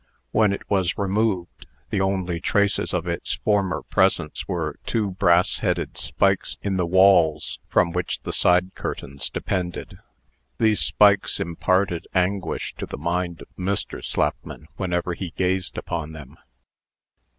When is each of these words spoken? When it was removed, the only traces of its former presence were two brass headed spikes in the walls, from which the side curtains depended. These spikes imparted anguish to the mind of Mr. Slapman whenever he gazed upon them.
When 0.31 0.51
it 0.51 0.67
was 0.67 0.97
removed, 0.97 1.67
the 1.91 2.01
only 2.01 2.39
traces 2.41 2.91
of 2.91 3.05
its 3.05 3.35
former 3.35 3.83
presence 3.83 4.47
were 4.47 4.77
two 4.83 5.11
brass 5.11 5.59
headed 5.59 5.95
spikes 5.95 6.57
in 6.63 6.75
the 6.77 6.87
walls, 6.87 7.59
from 7.69 7.91
which 7.91 8.19
the 8.23 8.33
side 8.33 8.73
curtains 8.73 9.29
depended. 9.29 9.99
These 10.57 10.79
spikes 10.79 11.39
imparted 11.39 12.07
anguish 12.15 12.73
to 12.79 12.87
the 12.87 12.97
mind 12.97 13.43
of 13.43 13.47
Mr. 13.55 14.03
Slapman 14.03 14.65
whenever 14.75 15.13
he 15.13 15.33
gazed 15.35 15.77
upon 15.77 16.13
them. 16.13 16.35